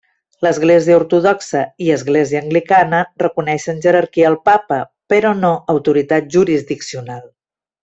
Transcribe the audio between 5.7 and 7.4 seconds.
autoritat jurisdiccional.